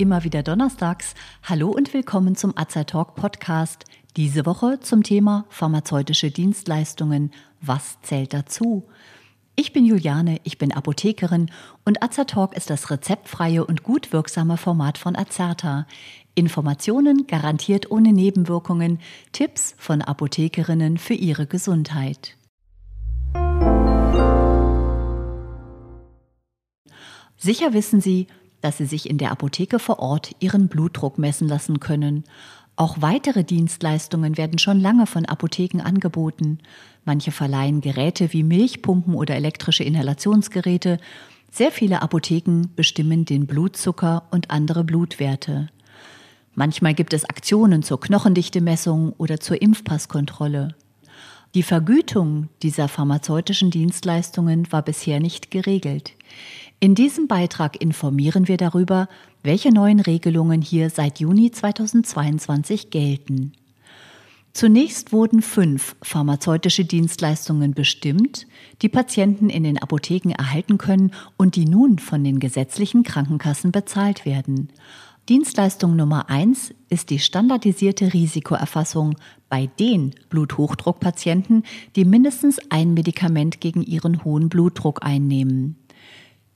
[0.00, 1.14] Immer wieder donnerstags.
[1.42, 3.84] Hallo und willkommen zum Talk Podcast.
[4.16, 7.32] Diese Woche zum Thema pharmazeutische Dienstleistungen.
[7.60, 8.88] Was zählt dazu?
[9.60, 11.50] Ich bin Juliane, ich bin Apothekerin
[11.84, 15.86] und Talk ist das rezeptfreie und gut wirksame Format von Azerta.
[16.34, 19.00] Informationen garantiert ohne Nebenwirkungen,
[19.32, 22.38] Tipps von Apothekerinnen für ihre Gesundheit.
[27.36, 28.28] Sicher wissen Sie,
[28.62, 32.24] dass Sie sich in der Apotheke vor Ort Ihren Blutdruck messen lassen können.
[32.76, 36.60] Auch weitere Dienstleistungen werden schon lange von Apotheken angeboten.
[37.04, 40.98] Manche verleihen Geräte wie Milchpumpen oder elektrische Inhalationsgeräte.
[41.50, 45.68] Sehr viele Apotheken bestimmen den Blutzucker und andere Blutwerte.
[46.54, 50.74] Manchmal gibt es Aktionen zur Knochendichtemessung oder zur Impfpasskontrolle.
[51.54, 56.12] Die Vergütung dieser pharmazeutischen Dienstleistungen war bisher nicht geregelt.
[56.78, 59.08] In diesem Beitrag informieren wir darüber,
[59.42, 63.52] welche neuen Regelungen hier seit Juni 2022 gelten.
[64.52, 68.46] Zunächst wurden fünf pharmazeutische Dienstleistungen bestimmt,
[68.82, 74.24] die Patienten in den Apotheken erhalten können und die nun von den gesetzlichen Krankenkassen bezahlt
[74.24, 74.68] werden.
[75.28, 79.14] Dienstleistung Nummer eins ist die standardisierte Risikoerfassung
[79.48, 81.62] bei den Bluthochdruckpatienten,
[81.94, 85.76] die mindestens ein Medikament gegen ihren hohen Blutdruck einnehmen.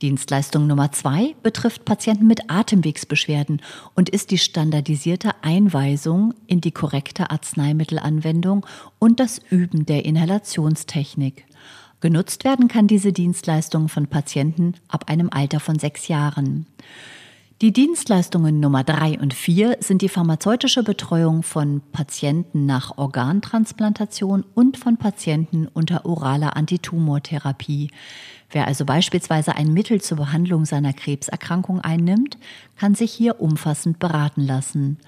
[0.02, 3.62] Dienstleistung Nummer zwei betrifft Patienten mit Atemwegsbeschwerden
[3.94, 8.66] und ist die standardisierte Einweisung in die korrekte Arzneimittelanwendung
[8.98, 11.46] und das Üben der Inhalationstechnik.
[12.00, 16.66] Genutzt werden kann diese Dienstleistung von Patienten ab einem Alter von sechs Jahren.
[17.62, 24.76] Die Dienstleistungen Nummer drei und vier sind die pharmazeutische Betreuung von Patienten nach Organtransplantation und
[24.76, 27.92] von Patienten unter oraler Antitumortherapie.
[28.50, 32.38] Wer also beispielsweise ein Mittel zur Behandlung seiner Krebserkrankung einnimmt,
[32.76, 34.98] kann sich hier umfassend beraten lassen.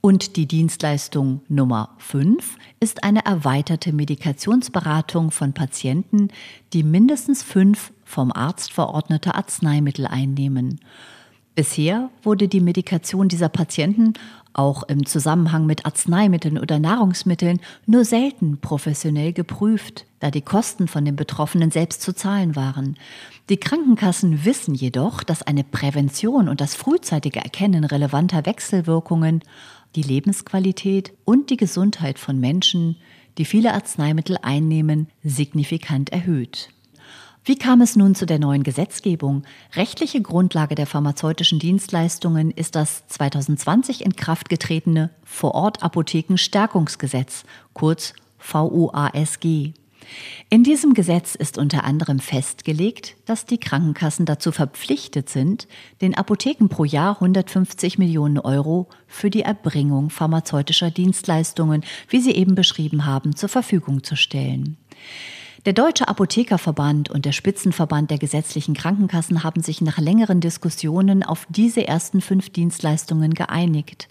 [0.00, 6.28] Und die Dienstleistung Nummer 5 ist eine erweiterte Medikationsberatung von Patienten,
[6.72, 10.80] die mindestens fünf vom Arzt verordnete Arzneimittel einnehmen.
[11.54, 14.14] Bisher wurde die Medikation dieser Patienten
[14.52, 21.04] auch im Zusammenhang mit Arzneimitteln oder Nahrungsmitteln nur selten professionell geprüft, da die Kosten von
[21.04, 22.96] den Betroffenen selbst zu zahlen waren.
[23.48, 29.42] Die Krankenkassen wissen jedoch, dass eine Prävention und das frühzeitige Erkennen relevanter Wechselwirkungen
[29.96, 32.96] die Lebensqualität und die Gesundheit von Menschen,
[33.38, 36.70] die viele Arzneimittel einnehmen, signifikant erhöht.
[37.42, 39.44] Wie kam es nun zu der neuen Gesetzgebung?
[39.74, 49.72] Rechtliche Grundlage der pharmazeutischen Dienstleistungen ist das 2020 in Kraft getretene Vorortapothekenstärkungsgesetz, kurz VOASG.
[50.50, 55.66] In diesem Gesetz ist unter anderem festgelegt, dass die Krankenkassen dazu verpflichtet sind,
[56.02, 62.54] den Apotheken pro Jahr 150 Millionen Euro für die Erbringung pharmazeutischer Dienstleistungen, wie Sie eben
[62.54, 64.76] beschrieben haben, zur Verfügung zu stellen.
[65.66, 71.46] Der Deutsche Apothekerverband und der Spitzenverband der gesetzlichen Krankenkassen haben sich nach längeren Diskussionen auf
[71.50, 74.08] diese ersten fünf Dienstleistungen geeinigt.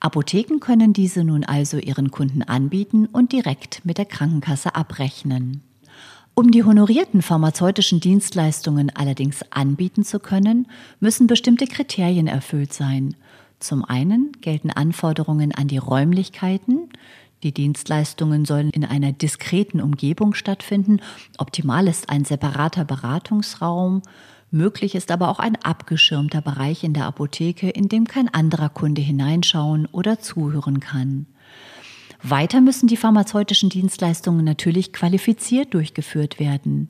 [0.00, 5.62] Apotheken können diese nun also ihren Kunden anbieten und direkt mit der Krankenkasse abrechnen.
[6.34, 10.66] Um die honorierten pharmazeutischen Dienstleistungen allerdings anbieten zu können,
[11.00, 13.16] müssen bestimmte Kriterien erfüllt sein.
[13.58, 16.90] Zum einen gelten Anforderungen an die Räumlichkeiten,
[17.44, 21.00] die Dienstleistungen sollen in einer diskreten Umgebung stattfinden.
[21.38, 24.02] Optimal ist ein separater Beratungsraum.
[24.50, 29.02] Möglich ist aber auch ein abgeschirmter Bereich in der Apotheke, in dem kein anderer Kunde
[29.02, 31.26] hineinschauen oder zuhören kann.
[32.22, 36.88] Weiter müssen die pharmazeutischen Dienstleistungen natürlich qualifiziert durchgeführt werden.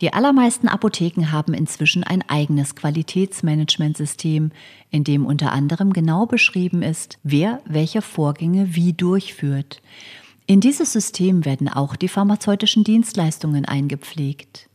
[0.00, 4.50] Die allermeisten Apotheken haben inzwischen ein eigenes Qualitätsmanagementsystem,
[4.90, 9.80] in dem unter anderem genau beschrieben ist, wer welche Vorgänge wie durchführt.
[10.46, 14.68] In dieses System werden auch die pharmazeutischen Dienstleistungen eingepflegt.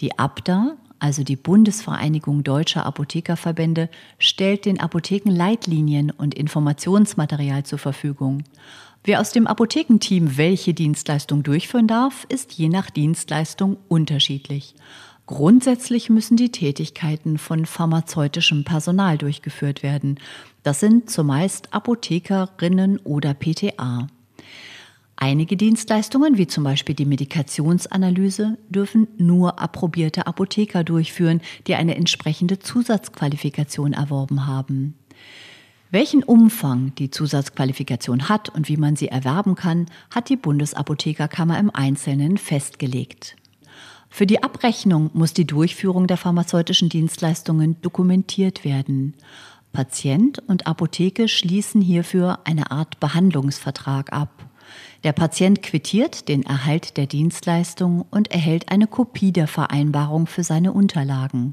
[0.00, 8.42] Die ABDA, also die Bundesvereinigung deutscher Apothekerverbände, stellt den Apotheken Leitlinien und Informationsmaterial zur Verfügung.
[9.04, 14.76] Wer aus dem Apothekenteam welche Dienstleistung durchführen darf, ist je nach Dienstleistung unterschiedlich.
[15.26, 20.20] Grundsätzlich müssen die Tätigkeiten von pharmazeutischem Personal durchgeführt werden.
[20.62, 24.06] Das sind zumeist Apothekerinnen oder PTA.
[25.16, 32.60] Einige Dienstleistungen, wie zum Beispiel die Medikationsanalyse, dürfen nur approbierte Apotheker durchführen, die eine entsprechende
[32.60, 34.94] Zusatzqualifikation erworben haben.
[35.92, 41.68] Welchen Umfang die Zusatzqualifikation hat und wie man sie erwerben kann, hat die Bundesapothekerkammer im
[41.68, 43.36] Einzelnen festgelegt.
[44.08, 49.12] Für die Abrechnung muss die Durchführung der pharmazeutischen Dienstleistungen dokumentiert werden.
[49.74, 54.46] Patient und Apotheke schließen hierfür eine Art Behandlungsvertrag ab.
[55.04, 60.72] Der Patient quittiert den Erhalt der Dienstleistung und erhält eine Kopie der Vereinbarung für seine
[60.72, 61.52] Unterlagen.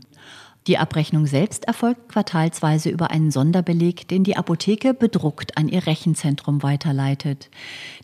[0.69, 6.61] Die Abrechnung selbst erfolgt quartalsweise über einen Sonderbeleg, den die Apotheke bedruckt an ihr Rechenzentrum
[6.61, 7.49] weiterleitet.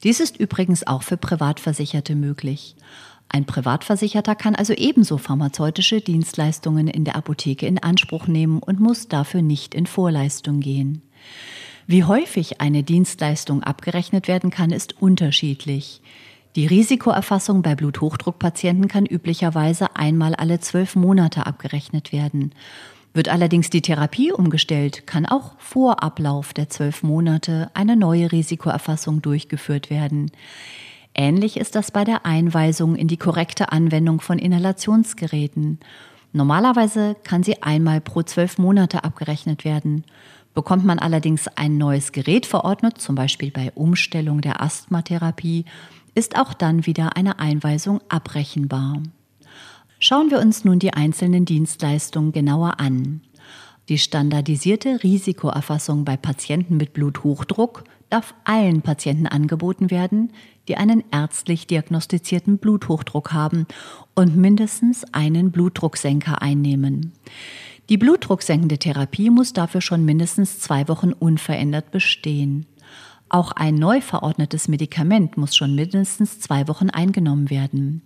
[0.04, 2.76] Dies ist übrigens auch für Privatversicherte möglich.
[3.30, 9.08] Ein Privatversicherter kann also ebenso pharmazeutische Dienstleistungen in der Apotheke in Anspruch nehmen und muss
[9.08, 11.04] dafür nicht in Vorleistung gehen.
[11.86, 16.02] Wie häufig eine Dienstleistung abgerechnet werden kann, ist unterschiedlich.
[16.56, 22.56] Die Risikoerfassung bei Bluthochdruckpatienten kann üblicherweise einmal alle zwölf Monate abgerechnet werden.
[23.14, 29.22] Wird allerdings die Therapie umgestellt, kann auch vor Ablauf der zwölf Monate eine neue Risikoerfassung
[29.22, 30.32] durchgeführt werden.
[31.14, 35.80] Ähnlich ist das bei der Einweisung in die korrekte Anwendung von Inhalationsgeräten.
[36.32, 40.06] Normalerweise kann sie einmal pro zwölf Monate abgerechnet werden.
[40.54, 45.66] Bekommt man allerdings ein neues Gerät verordnet, zum Beispiel bei Umstellung der Asthmatherapie,
[46.16, 49.04] ist auch dann wieder eine Einweisung abrechenbar.
[50.00, 53.22] Schauen wir uns nun die einzelnen Dienstleistungen genauer an.
[53.88, 60.32] Die standardisierte Risikoerfassung bei Patienten mit Bluthochdruck darf allen Patienten angeboten werden,
[60.68, 63.68] die einen ärztlich diagnostizierten Bluthochdruck haben
[64.16, 67.14] und mindestens einen Blutdrucksenker einnehmen.
[67.90, 72.66] Die blutdrucksenkende Therapie muss dafür schon mindestens zwei Wochen unverändert bestehen.
[73.30, 78.02] Auch ein neu verordnetes Medikament muss schon mindestens zwei Wochen eingenommen werden.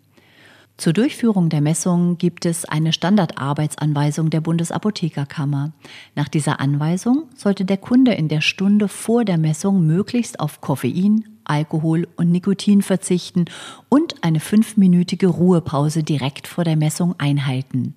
[0.79, 5.73] Zur Durchführung der Messung gibt es eine Standardarbeitsanweisung der Bundesapothekerkammer.
[6.15, 11.25] Nach dieser Anweisung sollte der Kunde in der Stunde vor der Messung möglichst auf Koffein,
[11.43, 13.43] Alkohol und Nikotin verzichten
[13.89, 17.95] und eine fünfminütige Ruhepause direkt vor der Messung einhalten.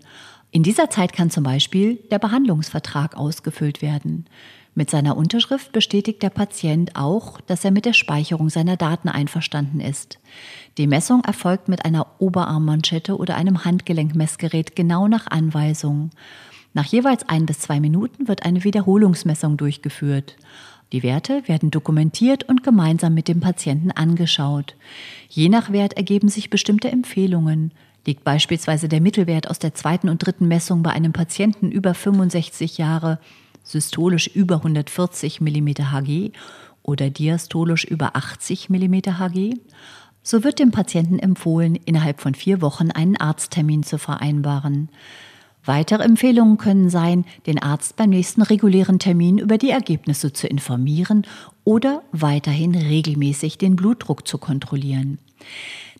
[0.50, 4.26] In dieser Zeit kann zum Beispiel der Behandlungsvertrag ausgefüllt werden.
[4.74, 9.80] Mit seiner Unterschrift bestätigt der Patient auch, dass er mit der Speicherung seiner Daten einverstanden
[9.80, 10.18] ist.
[10.78, 16.10] Die Messung erfolgt mit einer Oberarmmanschette oder einem Handgelenkmessgerät genau nach Anweisung.
[16.72, 20.36] Nach jeweils ein bis zwei Minuten wird eine Wiederholungsmessung durchgeführt.
[20.92, 24.74] Die Werte werden dokumentiert und gemeinsam mit dem Patienten angeschaut.
[25.28, 27.72] Je nach Wert ergeben sich bestimmte Empfehlungen.
[28.06, 32.78] Liegt beispielsweise der Mittelwert aus der zweiten und dritten Messung bei einem Patienten über 65
[32.78, 33.20] Jahre,
[33.62, 36.32] systolisch über 140 mm Hg
[36.82, 39.54] oder diastolisch über 80 mm Hg,
[40.22, 44.88] so wird dem Patienten empfohlen, innerhalb von vier Wochen einen Arzttermin zu vereinbaren.
[45.64, 51.24] Weitere Empfehlungen können sein, den Arzt beim nächsten regulären Termin über die Ergebnisse zu informieren
[51.64, 55.18] oder weiterhin regelmäßig den Blutdruck zu kontrollieren.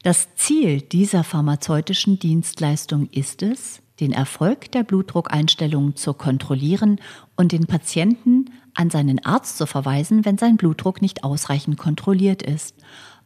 [0.03, 7.01] Das Ziel dieser pharmazeutischen Dienstleistung ist es, den Erfolg der Blutdruckeinstellung zu kontrollieren
[7.37, 12.75] und den Patienten an seinen Arzt zu verweisen, wenn sein Blutdruck nicht ausreichend kontrolliert ist.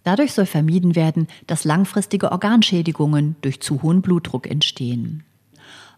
[0.03, 5.25] Dadurch soll vermieden werden, dass langfristige Organschädigungen durch zu hohen Blutdruck entstehen.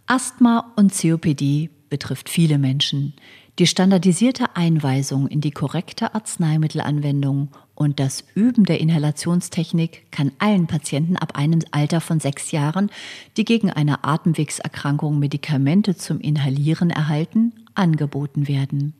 [0.06, 3.14] Asthma und COPD betrifft viele Menschen.
[3.58, 11.16] Die standardisierte Einweisung in die korrekte Arzneimittelanwendung und das Üben der Inhalationstechnik kann allen Patienten
[11.16, 12.90] ab einem Alter von sechs Jahren,
[13.36, 18.94] die gegen eine Atemwegserkrankung Medikamente zum Inhalieren erhalten, angeboten werden.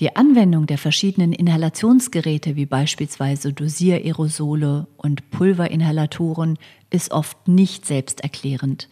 [0.00, 6.58] Die Anwendung der verschiedenen Inhalationsgeräte wie beispielsweise Dosiererosole und Pulverinhalatoren
[6.90, 8.88] ist oft nicht selbsterklärend.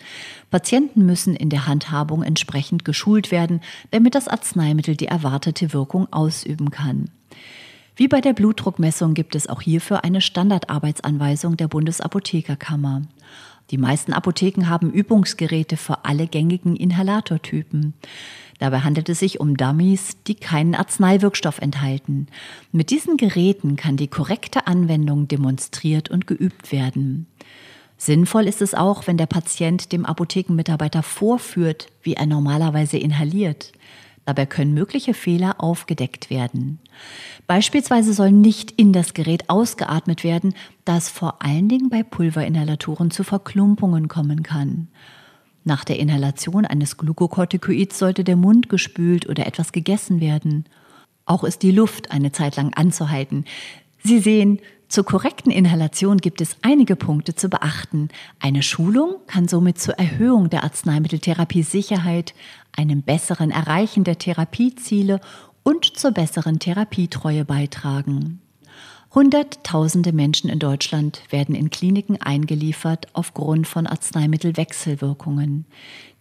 [0.48, 6.70] Patienten müssen in der Handhabung entsprechend geschult werden, damit das Arzneimittel die erwartete Wirkung ausüben
[6.70, 7.10] kann.
[7.98, 13.02] Wie bei der Blutdruckmessung gibt es auch hierfür eine Standardarbeitsanweisung der Bundesapothekerkammer.
[13.72, 17.94] Die meisten Apotheken haben Übungsgeräte für alle gängigen Inhalatortypen.
[18.60, 22.28] Dabei handelt es sich um Dummies, die keinen Arzneiwirkstoff enthalten.
[22.70, 27.26] Mit diesen Geräten kann die korrekte Anwendung demonstriert und geübt werden.
[27.96, 33.72] Sinnvoll ist es auch, wenn der Patient dem Apothekenmitarbeiter vorführt, wie er normalerweise inhaliert.
[34.28, 36.80] Dabei können mögliche Fehler aufgedeckt werden.
[37.46, 40.52] Beispielsweise soll nicht in das Gerät ausgeatmet werden,
[40.84, 44.88] da es vor allen Dingen bei Pulverinhalatoren zu Verklumpungen kommen kann.
[45.64, 50.66] Nach der Inhalation eines Glukokortikoids sollte der Mund gespült oder etwas gegessen werden.
[51.24, 53.46] Auch ist die Luft eine Zeit lang anzuhalten.
[54.04, 58.08] Sie sehen, zur korrekten Inhalation gibt es einige Punkte zu beachten.
[58.40, 62.34] Eine Schulung kann somit zur Erhöhung der Arzneimitteltherapie-Sicherheit,
[62.74, 65.20] einem besseren Erreichen der Therapieziele
[65.62, 68.40] und zur besseren Therapietreue beitragen.
[69.14, 75.64] Hunderttausende Menschen in Deutschland werden in Kliniken eingeliefert aufgrund von Arzneimittelwechselwirkungen.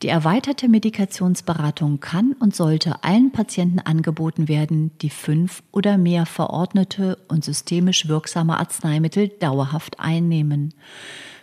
[0.03, 7.17] Die erweiterte Medikationsberatung kann und sollte allen Patienten angeboten werden, die fünf oder mehr verordnete
[7.27, 10.73] und systemisch wirksame Arzneimittel dauerhaft einnehmen.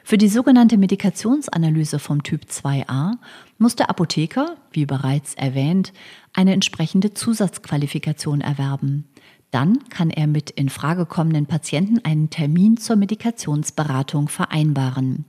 [0.03, 3.13] Für die sogenannte Medikationsanalyse vom Typ 2a
[3.59, 5.93] muss der Apotheker, wie bereits erwähnt,
[6.33, 9.09] eine entsprechende Zusatzqualifikation erwerben.
[9.55, 15.27] Dann kann er mit in Frage kommenden Patienten einen Termin zur Medikationsberatung vereinbaren.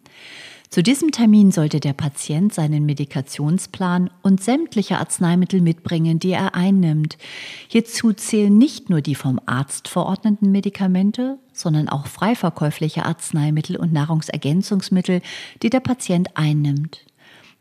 [0.72, 7.20] Zu diesem Termin sollte der Patient seinen Medikationsplan und sämtliche Arzneimittel mitbringen, die er einnimmt.
[7.68, 15.22] Hierzu zählen nicht nur die vom Arzt verordneten Medikamente, sondern auch freiverkäufliche Arzneimittel und Nahrungsergänzungsmittel,
[15.62, 17.06] die der Patient einnimmt.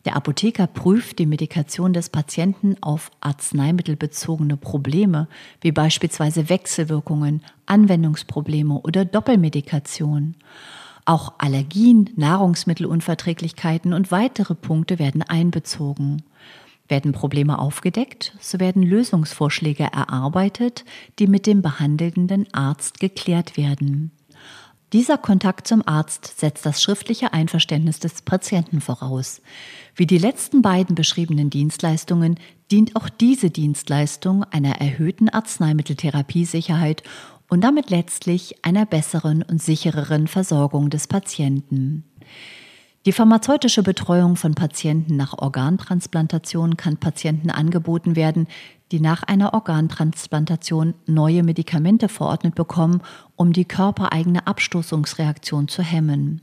[0.05, 5.29] Der Apotheker prüft die Medikation des Patienten auf arzneimittelbezogene Probleme,
[5.63, 10.35] wie beispielsweise Wechselwirkungen, Anwendungsprobleme oder Doppelmedikation.
[11.07, 16.23] Auch Allergien, Nahrungsmittelunverträglichkeiten und weitere Punkte werden einbezogen.
[16.87, 20.85] Werden Probleme aufgedeckt, so werden Lösungsvorschläge erarbeitet,
[21.19, 24.11] die mit dem behandelnden Arzt geklärt werden.
[24.95, 29.43] Dieser Kontakt zum Arzt setzt das schriftliche Einverständnis des Patienten voraus.
[29.97, 32.39] Wie die letzten beiden beschriebenen Dienstleistungen
[32.71, 37.03] dient auch diese Dienstleistung einer erhöhten Arzneimitteltherapiesicherheit
[37.49, 42.05] und damit letztlich einer besseren und sichereren Versorgung des Patienten.
[43.05, 48.47] Die pharmazeutische Betreuung von Patienten nach Organtransplantation kann Patienten angeboten werden,
[48.93, 53.03] die nach einer Organtransplantation neue Medikamente verordnet bekommen,
[53.37, 56.41] um die körpereigene Abstoßungsreaktion zu hemmen.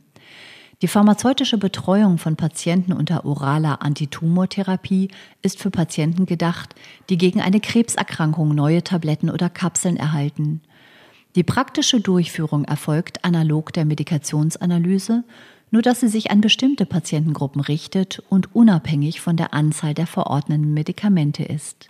[0.81, 5.09] Die pharmazeutische Betreuung von Patienten unter oraler Antitumortherapie
[5.41, 6.73] ist für Patienten gedacht,
[7.09, 10.61] die gegen eine Krebserkrankung neue Tabletten oder Kapseln erhalten.
[11.35, 15.23] Die praktische Durchführung erfolgt analog der Medikationsanalyse
[15.71, 20.73] nur dass sie sich an bestimmte Patientengruppen richtet und unabhängig von der Anzahl der verordneten
[20.73, 21.87] Medikamente ist.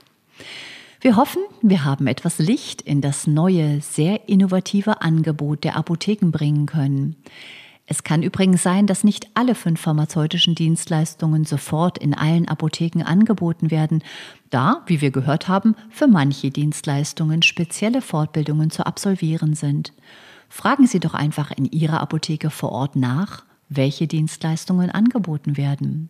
[1.04, 6.68] Wir hoffen, wir haben etwas Licht in das neue, sehr innovative Angebot der Apotheken bringen
[6.68, 7.16] können.
[7.88, 13.72] Es kann übrigens sein, dass nicht alle fünf pharmazeutischen Dienstleistungen sofort in allen Apotheken angeboten
[13.72, 14.04] werden,
[14.52, 19.94] da, wie wir gehört haben, für manche Dienstleistungen spezielle Fortbildungen zu absolvieren sind.
[20.50, 26.10] Fragen Sie doch einfach in Ihrer Apotheke vor Ort nach welche Dienstleistungen angeboten werden.